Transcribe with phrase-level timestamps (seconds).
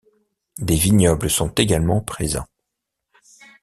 [0.57, 2.47] Des vignobles sont également présents.